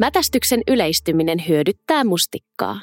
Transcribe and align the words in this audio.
Mätästyksen 0.00 0.62
yleistyminen 0.68 1.48
hyödyttää 1.48 2.04
mustikkaa. 2.04 2.80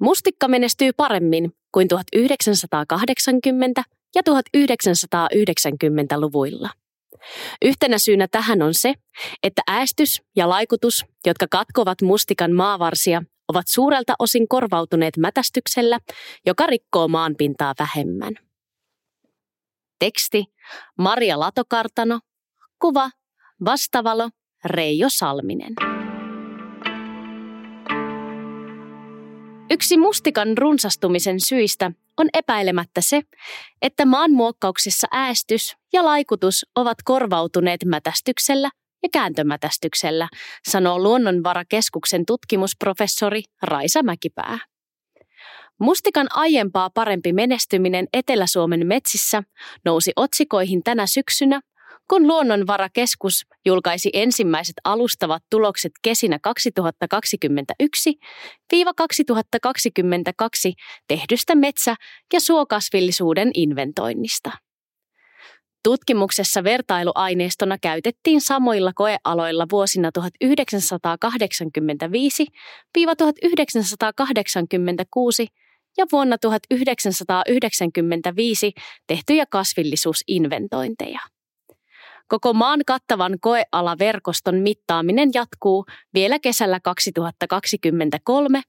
Mustikka 0.00 0.48
menestyy 0.48 0.92
paremmin 0.92 1.52
kuin 1.72 1.88
1980- 1.94 1.98
ja 4.14 4.22
1990-luvuilla. 4.30 6.70
Yhtenä 7.62 7.98
syynä 7.98 8.28
tähän 8.30 8.62
on 8.62 8.74
se, 8.74 8.94
että 9.42 9.62
äästys 9.66 10.22
ja 10.36 10.48
laikutus, 10.48 11.04
jotka 11.26 11.46
katkovat 11.50 12.02
mustikan 12.02 12.52
maavarsia, 12.52 13.22
ovat 13.48 13.68
suurelta 13.68 14.14
osin 14.18 14.48
korvautuneet 14.48 15.16
mätästyksellä, 15.16 15.98
joka 16.46 16.66
rikkoo 16.66 17.08
maanpintaa 17.08 17.74
vähemmän. 17.78 18.34
Teksti 19.98 20.44
Maria 20.98 21.40
Latokartano, 21.40 22.20
kuva 22.78 23.10
Vastavalo 23.64 24.30
Reijo 24.64 25.06
Salminen. 25.10 25.74
Yksi 29.70 29.96
mustikan 29.96 30.58
runsastumisen 30.58 31.40
syistä 31.40 31.90
on 32.16 32.28
epäilemättä 32.34 33.00
se, 33.00 33.22
että 33.82 34.04
maanmuokkauksessa 34.04 35.06
äästys 35.10 35.76
ja 35.92 36.04
laikutus 36.04 36.66
ovat 36.74 36.98
korvautuneet 37.04 37.84
mätästyksellä 37.84 38.70
ja 39.02 39.08
kääntömätästyksellä, 39.12 40.28
sanoo 40.68 40.98
Luonnonvarakeskuksen 40.98 42.26
tutkimusprofessori 42.26 43.42
Raisa 43.62 44.02
Mäkipää. 44.02 44.58
Mustikan 45.80 46.26
aiempaa 46.30 46.90
parempi 46.90 47.32
menestyminen 47.32 48.06
Etelä-Suomen 48.12 48.86
metsissä 48.86 49.42
nousi 49.84 50.12
otsikoihin 50.16 50.82
tänä 50.82 51.06
syksynä 51.06 51.60
kun 52.10 52.26
Luonnonvarakeskus 52.26 53.46
julkaisi 53.66 54.10
ensimmäiset 54.12 54.74
alustavat 54.84 55.42
tulokset 55.50 55.92
kesinä 56.02 56.38
2021-2022 56.48 56.52
tehdystä 61.08 61.54
metsä- 61.54 61.96
ja 62.32 62.40
suokasvillisuuden 62.40 63.50
inventoinnista. 63.54 64.50
Tutkimuksessa 65.84 66.64
vertailuaineistona 66.64 67.78
käytettiin 67.78 68.40
samoilla 68.40 68.92
koealoilla 68.94 69.66
vuosina 69.70 70.10
1985-1986 70.18 70.22
ja 75.98 76.06
vuonna 76.12 76.38
1995 76.38 78.72
tehtyjä 79.06 79.46
kasvillisuusinventointeja. 79.50 81.20
Koko 82.28 82.52
maan 82.52 82.80
kattavan 82.86 83.36
koealaverkoston 83.40 84.54
mittaaminen 84.54 85.30
jatkuu 85.34 85.84
vielä 86.14 86.38
kesällä 86.38 86.80
2023, 86.80 88.62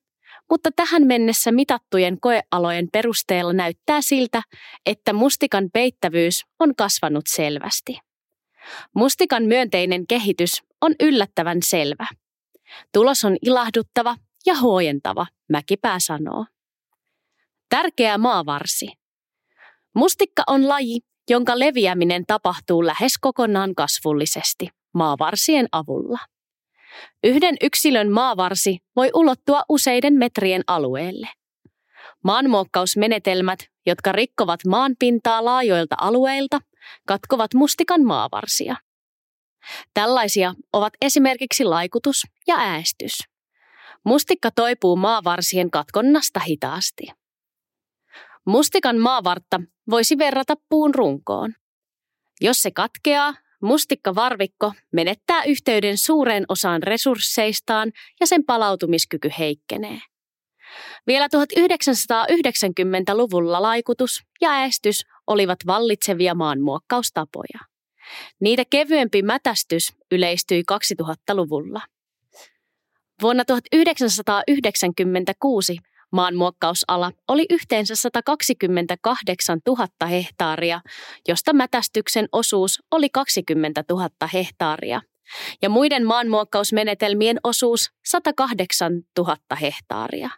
mutta 0.50 0.70
tähän 0.76 1.08
mennessä 1.08 1.52
mitattujen 1.52 2.20
koealojen 2.20 2.88
perusteella 2.94 3.54
näyttää 3.54 4.02
siltä, 4.02 4.42
että 4.86 5.14
mustikan 5.14 5.70
peittävyys 5.74 6.46
on 6.60 6.76
kasvanut 6.76 7.24
selvästi. 7.28 7.98
Mustikan 8.96 9.44
myönteinen 9.44 10.08
kehitys 10.08 10.64
on 10.82 10.96
yllättävän 11.00 11.58
selvä. 11.64 12.08
Tulos 12.94 13.26
on 13.26 13.38
ilahduttava 13.42 14.16
ja 14.46 14.60
huojentava, 14.60 15.26
Mäkipää 15.50 15.98
sanoo. 16.00 16.46
Tärkeä 17.70 18.18
maavarsi. 18.18 18.88
Mustikka 19.96 20.44
on 20.48 20.68
laji, 20.68 21.00
jonka 21.30 21.60
leviäminen 21.60 22.24
tapahtuu 22.28 22.86
lähes 22.86 23.18
kokonaan 23.18 23.76
kasvullisesti 23.76 24.68
maavarsien 24.94 25.68
avulla. 25.72 26.20
Yhden 27.24 27.56
yksilön 27.62 28.12
maavarsi 28.12 28.78
voi 28.96 29.10
ulottua 29.14 29.64
useiden 29.70 30.14
metrien 30.14 30.64
alueelle. 30.68 31.30
Maanmuokkausmenetelmät, 32.24 33.60
jotka 33.86 34.12
rikkovat 34.12 34.60
maanpintaa 34.68 35.46
laajoilta 35.46 35.96
alueilta, 36.00 36.60
katkovat 37.08 37.54
mustikan 37.54 38.04
maavarsia. 38.04 38.76
Tällaisia 39.94 40.54
ovat 40.74 40.94
esimerkiksi 41.02 41.64
laikutus 41.64 42.24
ja 42.48 42.56
äästys. 42.58 43.20
Mustikka 44.06 44.52
toipuu 44.56 44.96
maavarsien 44.96 45.72
katkonnasta 45.72 46.40
hitaasti. 46.40 47.19
Mustikan 48.46 48.98
maavartta 48.98 49.62
voisi 49.90 50.18
verrata 50.18 50.56
puun 50.70 50.96
runkoon. 50.96 51.54
Jos 52.42 52.62
se 52.62 52.72
katkeaa, 52.72 53.34
mustikkavarvikko 53.62 54.74
menettää 54.94 55.44
yhteyden 55.44 55.98
suureen 55.98 56.46
osaan 56.50 56.84
resursseistaan 56.84 57.92
ja 58.20 58.28
sen 58.28 58.46
palautumiskyky 58.46 59.30
heikkenee. 59.40 60.00
Vielä 61.08 61.28
1990-luvulla 61.28 63.62
laikutus 63.62 64.24
ja 64.42 64.52
äästys 64.52 65.06
olivat 65.28 65.60
vallitsevia 65.68 66.36
maanmuokkaustapoja. 66.36 67.60
Niitä 68.42 68.64
kevyempi 68.70 69.22
mätästys 69.22 69.94
yleistyi 70.12 70.64
2000-luvulla. 70.72 71.82
Vuonna 73.22 73.46
1996 73.46 75.78
Maanmuokkausala 76.12 77.12
oli 77.28 77.46
yhteensä 77.50 77.96
128 77.96 79.60
000 79.68 79.88
hehtaaria, 80.08 80.82
josta 81.28 81.54
mätästyksen 81.54 82.28
osuus 82.32 82.84
oli 82.92 83.10
20 83.10 83.84
000 83.90 84.10
hehtaaria 84.34 85.02
ja 85.62 85.70
muiden 85.70 86.06
maanmuokkausmenetelmien 86.06 87.40
osuus 87.44 87.92
108 88.06 88.94
000 89.18 89.38
hehtaaria. 89.62 90.30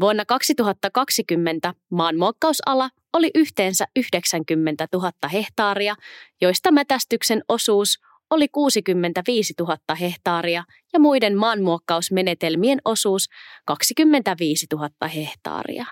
Vuonna 0.00 0.24
2020 0.24 1.74
maanmuokkausala 1.90 2.90
oli 3.12 3.30
yhteensä 3.34 3.86
90 3.96 4.88
000 4.92 5.12
hehtaaria, 5.32 5.94
joista 6.40 6.72
mätästyksen 6.72 7.42
osuus 7.48 7.98
oli 8.30 8.48
65 8.48 9.54
000 9.58 9.76
hehtaaria 10.00 10.64
ja 10.92 11.00
muiden 11.00 11.38
maanmuokkausmenetelmien 11.38 12.78
osuus 12.84 13.28
25 13.66 14.66
000 14.72 15.08
hehtaaria. 15.08 15.86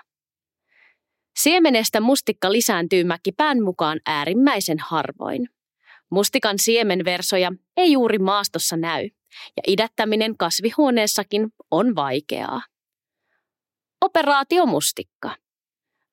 Siemenestä 1.39 2.01
mustikka 2.01 2.51
lisääntyy 2.51 3.03
mäkipään 3.03 3.63
mukaan 3.63 3.99
äärimmäisen 4.05 4.77
harvoin. 4.79 5.49
Mustikan 6.11 6.59
siemenversoja 6.59 7.51
ei 7.77 7.91
juuri 7.91 8.19
maastossa 8.19 8.77
näy, 8.77 9.09
ja 9.57 9.63
idättäminen 9.67 10.37
kasvihuoneessakin 10.37 11.47
on 11.71 11.95
vaikeaa. 11.95 12.61
Operaatio 14.01 14.65
Mustikka. 14.65 15.35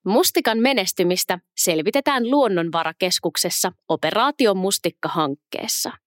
Mustikan 0.05 0.59
menestymistä 0.59 1.38
selvitetään 1.56 2.31
Luonnonvarakeskuksessa 2.31 3.72
Operaatio 3.88 4.55
Mustikka-hankkeessa. 4.55 6.02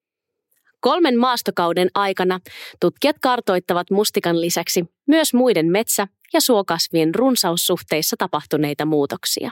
Kolmen 0.86 1.20
maastokauden 1.20 1.90
aikana 1.96 2.40
tutkijat 2.80 3.16
kartoittavat 3.22 3.92
mustikan 3.92 4.42
lisäksi 4.42 4.86
myös 5.08 5.34
muiden 5.34 5.72
metsä- 5.72 6.08
ja 6.34 6.42
suokasvien 6.42 7.16
runsaussuhteissa 7.16 8.16
tapahtuneita 8.20 8.86
muutoksia. 8.86 9.52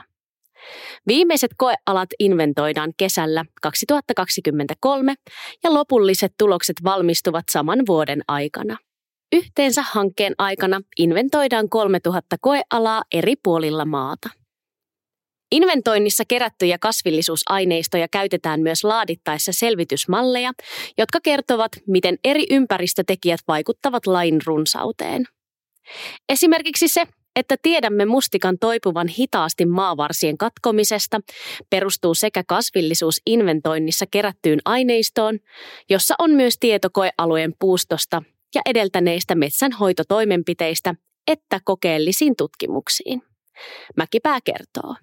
Viimeiset 1.06 1.50
koealat 1.56 2.08
inventoidaan 2.18 2.92
kesällä 2.96 3.44
2023 3.62 5.14
ja 5.62 5.74
lopulliset 5.74 6.34
tulokset 6.38 6.76
valmistuvat 6.84 7.44
saman 7.50 7.78
vuoden 7.88 8.22
aikana. 8.28 8.76
Yhteensä 9.32 9.84
hankkeen 9.92 10.34
aikana 10.38 10.80
inventoidaan 10.98 11.68
3000 11.68 12.36
koealaa 12.40 13.02
eri 13.12 13.34
puolilla 13.42 13.84
maata. 13.84 14.43
Inventoinnissa 15.54 16.24
kerättyjä 16.28 16.78
kasvillisuusaineistoja 16.78 18.08
käytetään 18.08 18.60
myös 18.60 18.84
laadittaessa 18.84 19.52
selvitysmalleja, 19.52 20.52
jotka 20.98 21.20
kertovat, 21.20 21.72
miten 21.86 22.18
eri 22.24 22.46
ympäristötekijät 22.50 23.40
vaikuttavat 23.48 24.06
lain 24.06 24.40
runsauteen. 24.46 25.24
Esimerkiksi 26.28 26.88
se, 26.88 27.04
että 27.36 27.56
tiedämme 27.62 28.04
mustikan 28.04 28.58
toipuvan 28.60 29.08
hitaasti 29.08 29.66
maavarsien 29.66 30.38
katkomisesta, 30.38 31.20
perustuu 31.70 32.14
sekä 32.14 32.44
kasvillisuusinventoinnissa 32.48 34.06
kerättyyn 34.10 34.60
aineistoon, 34.64 35.38
jossa 35.90 36.14
on 36.18 36.30
myös 36.30 36.58
tieto 36.60 36.88
koealueen 36.92 37.54
puustosta 37.58 38.22
ja 38.54 38.60
edeltäneistä 38.66 39.34
metsänhoitotoimenpiteistä, 39.34 40.94
että 41.26 41.60
kokeellisiin 41.64 42.36
tutkimuksiin. 42.36 43.22
Mäkipää 43.96 44.38
kertoo. 44.44 44.94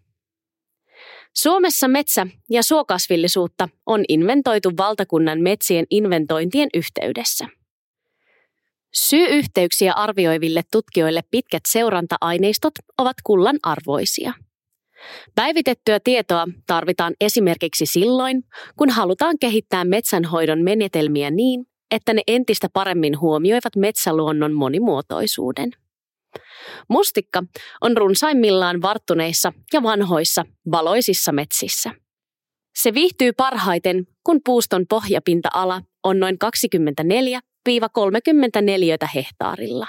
Suomessa 1.33 1.87
metsä- 1.87 2.27
ja 2.49 2.63
suokasvillisuutta 2.63 3.69
on 3.85 4.03
inventoitu 4.09 4.71
valtakunnan 4.77 5.41
metsien 5.41 5.85
inventointien 5.89 6.69
yhteydessä. 6.73 7.47
Syy-yhteyksiä 8.93 9.93
arvioiville 9.93 10.61
tutkijoille 10.71 11.21
pitkät 11.31 11.61
seuranta-aineistot 11.67 12.73
ovat 12.97 13.15
kullan 13.23 13.57
arvoisia. 13.63 14.33
Päivitettyä 15.35 15.99
tietoa 15.99 16.47
tarvitaan 16.67 17.13
esimerkiksi 17.21 17.85
silloin, 17.85 18.43
kun 18.75 18.89
halutaan 18.89 19.39
kehittää 19.39 19.85
metsänhoidon 19.85 20.61
menetelmiä 20.61 21.31
niin, 21.31 21.65
että 21.91 22.13
ne 22.13 22.21
entistä 22.27 22.67
paremmin 22.73 23.19
huomioivat 23.19 23.75
metsäluonnon 23.75 24.53
monimuotoisuuden. 24.53 25.71
Mustikka 26.87 27.43
on 27.81 27.97
runsaimmillaan 27.97 28.81
varttuneissa 28.81 29.53
ja 29.73 29.83
vanhoissa 29.83 30.45
valoisissa 30.71 31.31
metsissä. 31.31 31.91
Se 32.75 32.93
viihtyy 32.93 33.33
parhaiten, 33.33 34.07
kun 34.23 34.39
puuston 34.45 34.85
pohjapinta-ala 34.89 35.81
on 36.03 36.19
noin 36.19 36.37
24-34 37.69 39.07
hehtaarilla. 39.15 39.87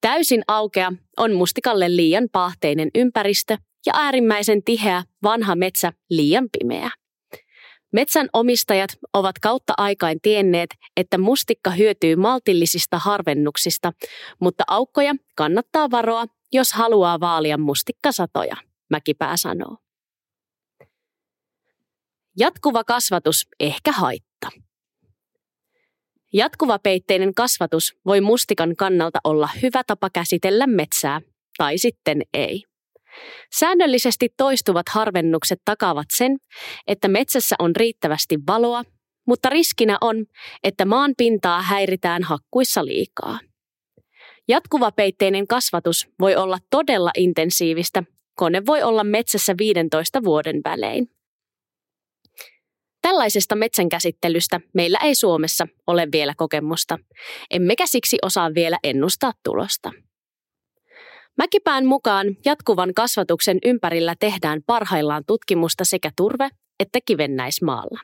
Täysin 0.00 0.42
aukea 0.48 0.92
on 1.16 1.32
mustikalle 1.32 1.96
liian 1.96 2.28
paahteinen 2.32 2.90
ympäristö 2.94 3.56
ja 3.86 3.92
äärimmäisen 3.96 4.62
tiheä 4.62 5.02
vanha 5.22 5.56
metsä 5.56 5.92
liian 6.10 6.48
pimeä. 6.58 6.90
Metsän 7.92 8.28
omistajat 8.32 8.90
ovat 9.12 9.38
kautta 9.38 9.74
aikain 9.76 10.20
tienneet, 10.22 10.70
että 10.96 11.18
mustikka 11.18 11.70
hyötyy 11.70 12.16
maltillisista 12.16 12.98
harvennuksista, 12.98 13.92
mutta 14.40 14.64
aukkoja 14.66 15.14
kannattaa 15.36 15.90
varoa, 15.90 16.24
jos 16.52 16.72
haluaa 16.72 17.20
vaalia 17.20 17.58
mustikkasatoja, 17.58 18.56
Mäkipää 18.90 19.36
sanoo. 19.36 19.76
Jatkuva 22.38 22.84
kasvatus 22.84 23.48
ehkä 23.60 23.92
haitta. 23.92 24.48
Jatkuvapeitteinen 26.32 27.34
kasvatus 27.34 27.94
voi 28.06 28.20
mustikan 28.20 28.76
kannalta 28.76 29.18
olla 29.24 29.48
hyvä 29.62 29.82
tapa 29.86 30.10
käsitellä 30.10 30.66
metsää, 30.66 31.20
tai 31.58 31.78
sitten 31.78 32.22
ei. 32.34 32.64
Säännöllisesti 33.58 34.28
toistuvat 34.36 34.88
harvennukset 34.88 35.58
takaavat 35.64 36.06
sen, 36.16 36.36
että 36.86 37.08
metsässä 37.08 37.56
on 37.58 37.76
riittävästi 37.76 38.38
valoa, 38.46 38.82
mutta 39.26 39.48
riskinä 39.48 39.98
on, 40.00 40.24
että 40.64 40.84
maan 40.84 41.14
pintaa 41.16 41.62
häiritään 41.62 42.22
hakkuissa 42.22 42.84
liikaa. 42.84 43.38
Jatkuvapeitteinen 44.48 45.46
kasvatus 45.46 46.08
voi 46.20 46.36
olla 46.36 46.58
todella 46.70 47.10
intensiivistä, 47.16 48.02
kone 48.36 48.62
voi 48.66 48.82
olla 48.82 49.04
metsässä 49.04 49.54
15 49.58 50.24
vuoden 50.24 50.60
välein. 50.64 51.08
Tällaisesta 53.02 53.54
metsänkäsittelystä 53.54 54.60
meillä 54.74 54.98
ei 55.02 55.14
Suomessa 55.14 55.66
ole 55.86 56.08
vielä 56.12 56.34
kokemusta, 56.36 56.98
emmekä 57.50 57.86
siksi 57.86 58.18
osaa 58.22 58.54
vielä 58.54 58.78
ennustaa 58.84 59.32
tulosta. 59.44 59.92
Mäkipään 61.38 61.86
mukaan 61.86 62.26
jatkuvan 62.44 62.94
kasvatuksen 62.94 63.58
ympärillä 63.64 64.14
tehdään 64.20 64.60
parhaillaan 64.66 65.24
tutkimusta 65.26 65.84
sekä 65.84 66.10
turve- 66.16 66.50
että 66.80 66.98
kivennäismaalla. 67.04 68.00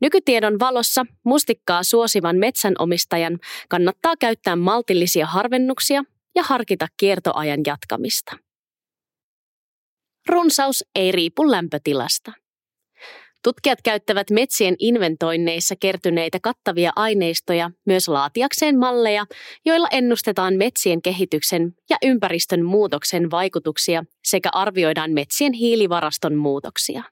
Nykytiedon 0.00 0.58
valossa 0.58 1.06
mustikkaa 1.24 1.82
suosivan 1.82 2.36
metsänomistajan 2.36 3.38
kannattaa 3.68 4.14
käyttää 4.20 4.56
maltillisia 4.56 5.26
harvennuksia 5.26 6.02
ja 6.34 6.42
harkita 6.42 6.86
kiertoajan 6.96 7.60
jatkamista. 7.66 8.36
Runsaus 10.28 10.84
ei 10.94 11.12
riipu 11.12 11.50
lämpötilasta. 11.50 12.32
Tutkijat 13.44 13.78
käyttävät 13.84 14.30
metsien 14.30 14.76
inventoinneissa 14.78 15.74
kertyneitä 15.80 16.38
kattavia 16.42 16.92
aineistoja 16.96 17.70
myös 17.86 18.08
laatiakseen 18.08 18.78
malleja, 18.78 19.26
joilla 19.64 19.88
ennustetaan 19.90 20.54
metsien 20.54 21.02
kehityksen 21.02 21.74
ja 21.90 21.96
ympäristön 22.02 22.64
muutoksen 22.64 23.30
vaikutuksia 23.30 24.04
sekä 24.24 24.48
arvioidaan 24.52 25.10
metsien 25.10 25.52
hiilivaraston 25.52 26.34
muutoksia. 26.34 27.02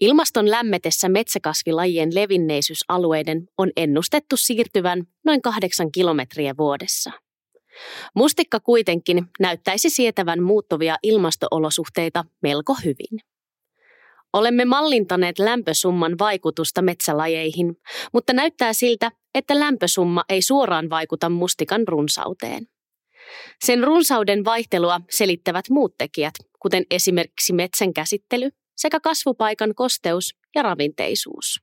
Ilmaston 0.00 0.50
lämmetessä 0.50 1.08
metsäkasvilajien 1.08 2.14
levinneisyysalueiden 2.14 3.48
on 3.58 3.70
ennustettu 3.76 4.36
siirtyvän 4.36 5.02
noin 5.24 5.42
kahdeksan 5.42 5.92
kilometriä 5.92 6.54
vuodessa. 6.58 7.10
Mustikka 8.14 8.60
kuitenkin 8.60 9.24
näyttäisi 9.40 9.90
sietävän 9.90 10.42
muuttuvia 10.42 10.96
ilmastoolosuhteita 11.02 12.24
melko 12.42 12.74
hyvin. 12.84 13.20
Olemme 14.32 14.64
mallintaneet 14.64 15.38
lämpösumman 15.38 16.14
vaikutusta 16.18 16.82
metsälajeihin, 16.82 17.76
mutta 18.12 18.32
näyttää 18.32 18.72
siltä, 18.72 19.12
että 19.34 19.60
lämpösumma 19.60 20.24
ei 20.28 20.42
suoraan 20.42 20.90
vaikuta 20.90 21.28
mustikan 21.28 21.88
runsauteen. 21.88 22.66
Sen 23.64 23.84
runsauden 23.84 24.44
vaihtelua 24.44 25.00
selittävät 25.10 25.64
muut 25.70 25.94
tekijät, 25.98 26.34
kuten 26.58 26.84
esimerkiksi 26.90 27.52
metsän 27.52 27.94
käsittely 27.94 28.50
sekä 28.76 29.00
kasvupaikan 29.00 29.74
kosteus 29.74 30.34
ja 30.54 30.62
ravinteisuus. 30.62 31.60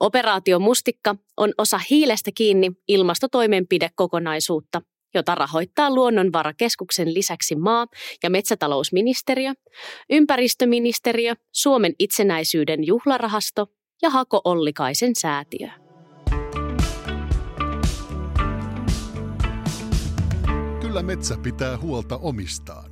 Operaatio 0.00 0.58
Mustikka 0.58 1.16
on 1.36 1.52
osa 1.58 1.80
hiilestä 1.90 2.30
kiinni 2.34 2.72
ilmastotoimenpidekokonaisuutta, 2.88 4.82
jota 5.14 5.34
rahoittaa 5.34 5.94
Luonnonvarakeskuksen 5.94 7.14
lisäksi 7.14 7.56
maa- 7.56 7.86
ja 8.22 8.30
metsätalousministeriö, 8.30 9.52
ympäristöministeriö, 10.10 11.34
Suomen 11.52 11.94
itsenäisyyden 11.98 12.86
juhlarahasto 12.86 13.66
ja 14.02 14.10
Hako 14.10 14.40
Ollikaisen 14.44 15.14
säätiö. 15.14 15.68
Kyllä 20.80 21.02
metsä 21.02 21.36
pitää 21.42 21.78
huolta 21.78 22.16
omistaan. 22.16 22.91